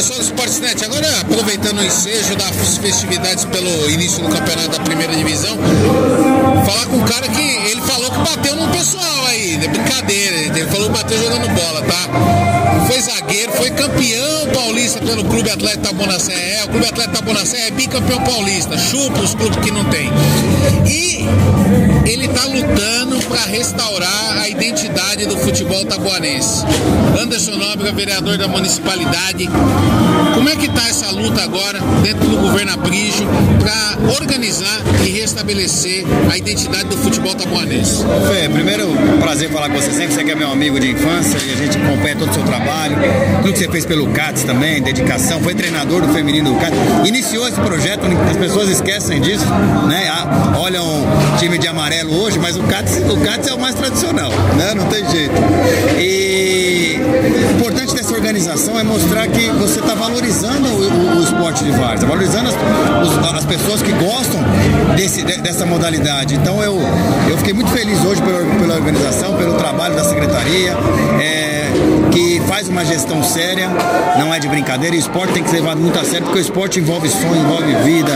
[0.00, 5.14] Pessoal do Sportsnet, agora aproveitando o ensejo das festividades pelo início do campeonato da primeira
[5.14, 5.58] divisão,
[6.64, 10.66] falar com um cara que ele falou que bateu no pessoal aí, é brincadeira, ele
[10.66, 12.86] falou que bateu jogando bola, tá?
[12.86, 16.32] Foi zagueiro, foi campeão paulista pelo Clube Atlético Tabonacé.
[16.32, 20.10] É, o Clube Atlético Tabonacé é bicampeão paulista, chupa os clubes que não tem.
[20.86, 21.24] E
[22.10, 26.64] ele tá lutando para restaurar a identidade do futebol tabuanense.
[27.20, 29.48] Anderson Nóbrega, vereador da municipalidade,
[30.34, 33.26] como é que tá essa luta agora dentro do governo Aprígio
[33.58, 38.04] para organizar e restabelecer a identidade do futebol tabuanense?
[38.28, 38.88] Fê, primeiro,
[39.40, 41.78] prazer falar com você sempre, você que é meu amigo de infância e a gente
[41.78, 42.96] acompanha todo o seu trabalho,
[43.40, 46.76] tudo que você fez pelo CATS também, dedicação, foi treinador do feminino do CATS,
[47.06, 49.46] iniciou esse projeto, as pessoas esquecem disso,
[49.88, 50.08] né?
[50.10, 53.74] Ah, olham o time de amarelo hoje, mas o CATS, o CATS é o mais
[53.74, 54.74] tradicional, né?
[54.74, 55.34] Não tem jeito.
[55.98, 56.69] E
[57.10, 61.70] o importante dessa organização é mostrar que você está valorizando o, o, o, esporte de
[61.72, 62.54] várzea, valorizando as,
[63.08, 64.40] os, as pessoas que gostam
[64.96, 66.34] desse, dessa modalidade.
[66.34, 66.78] Então eu,
[67.28, 70.72] eu fiquei muito feliz hoje pela, pela organização, pelo trabalho da secretaria.
[71.20, 71.39] É,
[72.10, 73.68] que faz uma gestão séria,
[74.18, 76.38] não é de brincadeira, e o esporte tem que ser levado muito a sério, porque
[76.38, 78.12] o esporte envolve sonho, envolve vida,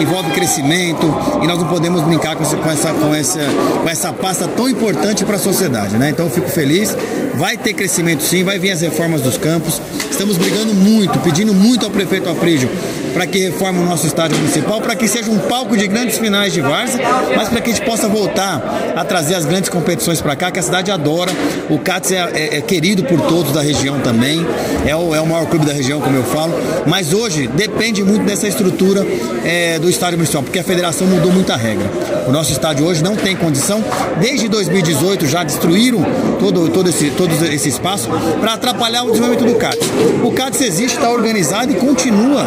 [0.00, 1.06] envolve crescimento,
[1.42, 3.40] e nós não podemos brincar com essa, com essa,
[3.82, 5.96] com essa, pasta tão importante para a sociedade.
[5.96, 6.10] Né?
[6.10, 6.96] Então eu fico feliz,
[7.34, 9.80] vai ter crescimento sim, vai vir as reformas dos campos,
[10.10, 12.68] estamos brigando muito, pedindo muito ao prefeito Aprígio
[13.16, 16.52] para que reforme o nosso estádio municipal, para que seja um palco de grandes finais
[16.52, 17.00] de várzea,
[17.34, 18.62] mas para que a gente possa voltar
[18.94, 21.32] a trazer as grandes competições para cá, que a cidade adora.
[21.70, 24.46] O CATS é, é, é, querido por todos da região também,
[24.84, 26.52] é o, é o maior clube da região, como eu falo,
[26.86, 29.06] mas hoje depende muito dessa estrutura
[29.46, 31.90] é, do estádio municipal, porque a federação mudou muita regra.
[32.28, 33.82] O nosso estádio hoje não tem condição,
[34.20, 36.04] desde 2018 já destruíram
[36.38, 39.88] todo, todo, esse, todo esse espaço para atrapalhar o desenvolvimento do CATS.
[40.22, 42.44] O CATS existe, está organizado e continua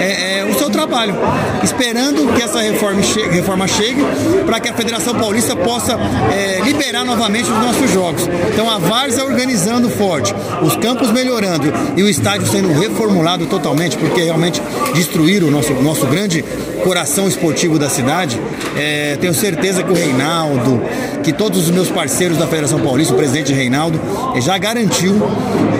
[0.00, 1.14] é, é, o seu trabalho,
[1.62, 4.02] esperando que essa reforma chegue, reforma chegue
[4.46, 5.98] para que a Federação Paulista possa
[6.32, 8.28] é, liberar novamente os nossos jogos.
[8.52, 14.22] Então a Várzea organizando forte, os campos melhorando e o estádio sendo reformulado totalmente, porque
[14.22, 14.60] realmente
[14.94, 16.44] destruíram o nosso, nosso grande
[16.84, 18.38] coração esportivo da cidade.
[18.76, 20.82] É, tenho certeza que o Reinaldo,
[21.22, 23.98] que todos os meus parceiros da Federação Paulista, o presidente Reinaldo,
[24.36, 25.14] é, já garantiu.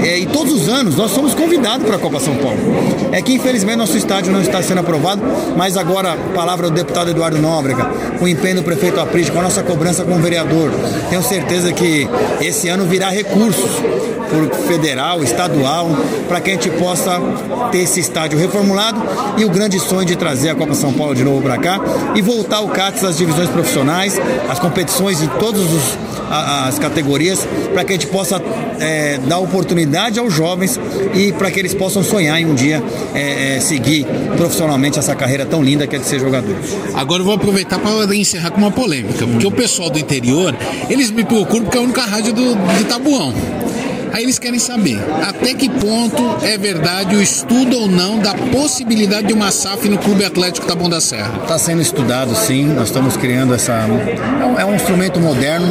[0.03, 2.59] É, e todos os anos nós somos convidados para a Copa São Paulo.
[3.13, 5.23] É que infelizmente nosso estádio não está sendo aprovado,
[5.57, 7.85] mas agora, palavra do deputado Eduardo Nóbrega,
[8.19, 10.73] com o empenho do prefeito Aprígio, com a nossa cobrança como vereador,
[11.11, 12.09] tenho certeza que
[12.41, 13.71] esse ano virá recursos
[14.67, 15.89] federal, estadual,
[16.29, 17.21] para que a gente possa
[17.71, 19.03] ter esse estádio reformulado
[19.37, 21.81] e o grande sonho de trazer a Copa São Paulo de novo para cá
[22.15, 25.65] e voltar o CATS às divisões profissionais, as competições de todas
[26.31, 28.41] as categorias, para que a gente possa
[28.81, 30.79] é, dar oportunidade aos jovens
[31.15, 32.83] e para que eles possam sonhar em um dia
[33.15, 34.07] é, é, seguir
[34.37, 36.57] profissionalmente essa carreira tão linda que é de ser jogador.
[36.95, 40.55] Agora eu vou aproveitar para encerrar com uma polêmica, porque o pessoal do interior,
[40.89, 43.33] eles me procuram porque é a única rádio do, de Tabuão.
[44.15, 49.27] Aí eles querem saber até que ponto é verdade o estudo ou não da possibilidade
[49.27, 51.41] de uma SAF no Clube Atlético Taboão da Serra.
[51.43, 53.73] Está sendo estudado sim, nós estamos criando essa.
[53.73, 55.67] É um, é um instrumento moderno,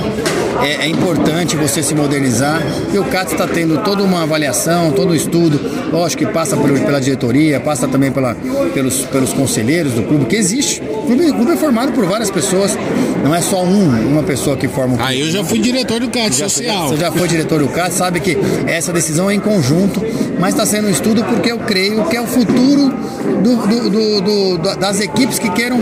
[0.61, 2.61] é, é, importante você se modernizar
[2.93, 5.59] e o CAT está tendo toda uma avaliação, todo um estudo,
[5.91, 8.35] lógico que passa por, pela diretoria, passa também pela,
[8.73, 10.81] pelos, pelos conselheiros do clube, que existe.
[10.81, 12.77] O clube, o clube é formado por várias pessoas,
[13.23, 15.11] não é só um, uma pessoa que forma o clube.
[15.11, 16.89] Ah, eu já fui diretor do CAT social.
[16.89, 18.32] Você já foi diretor do CAT, sabe que
[18.67, 20.01] essa decisão é em conjunto,
[20.39, 22.93] mas está sendo um estudo porque eu creio que é o futuro
[23.41, 25.79] do, do, do, das equipes que queiram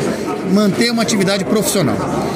[0.51, 1.95] manter uma atividade profissional.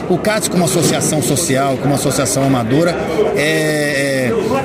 [0.09, 2.95] O CATS, como associação social, como associação amadora,
[3.35, 4.14] é, é,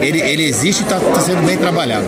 [0.00, 2.06] ele, ele existe e está tá sendo bem trabalhado.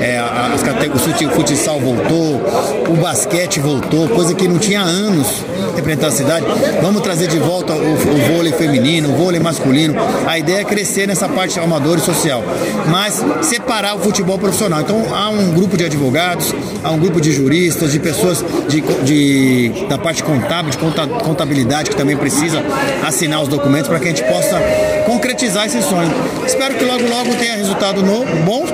[0.00, 2.40] É, as, o futsal voltou,
[2.88, 5.44] o basquete voltou, coisa que não tinha anos
[5.74, 6.46] representando a cidade.
[6.80, 9.94] Vamos trazer de volta o, o vôlei feminino, o vôlei masculino.
[10.26, 12.42] A ideia é crescer nessa parte amadora e social,
[12.88, 14.80] mas separar o futebol profissional.
[14.80, 19.86] Então há um grupo de advogados, há um grupo de juristas, de pessoas de, de
[19.88, 22.62] da parte contábil, de contabilidade que também precisa
[23.04, 24.60] assinar os documentos para que a gente possa
[25.06, 26.10] concretizar esse sonho.
[26.46, 28.66] Espero que logo logo tenha resultado no, bom,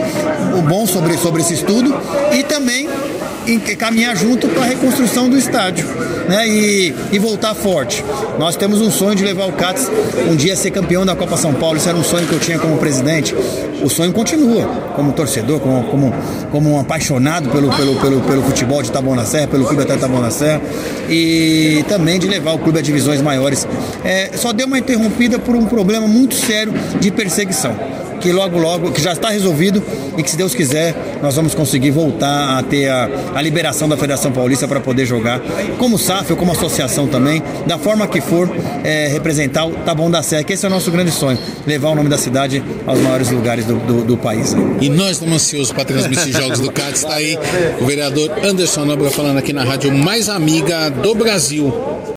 [0.69, 1.95] bom sobre, sobre esse estudo
[2.33, 2.89] e também
[3.79, 5.87] caminhar junto para a reconstrução do estádio
[6.29, 6.47] né?
[6.47, 8.05] e, e voltar forte.
[8.39, 9.91] Nós temos um sonho de levar o CATS
[10.31, 11.77] um dia a ser campeão da Copa São Paulo.
[11.77, 13.35] Isso era um sonho que eu tinha como presidente.
[13.83, 14.65] O sonho continua,
[14.95, 16.15] como torcedor, como, como,
[16.51, 19.97] como um apaixonado pelo, pelo, pelo, pelo futebol de Taboão na Serra, pelo clube até
[19.97, 20.61] Taboão na Serra,
[21.09, 23.67] e também de levar o clube a divisões maiores.
[24.05, 27.75] É, só deu uma interrompida por um problema muito sério de perseguição
[28.21, 29.83] que logo, logo, que já está resolvido
[30.17, 33.97] e que se Deus quiser, nós vamos conseguir voltar a ter a, a liberação da
[33.97, 35.41] Federação Paulista para poder jogar
[35.79, 38.51] como SAF ou como associação também, da forma que for
[38.85, 41.95] é, representar o Taboão da Serra, que esse é o nosso grande sonho, levar o
[41.95, 44.55] nome da cidade aos maiores lugares do, do, do país.
[44.81, 46.95] E nós estamos ansiosos para transmitir jogos do CAT.
[46.95, 47.39] Está aí
[47.81, 51.73] o vereador Anderson Nobre falando aqui na rádio mais amiga do Brasil.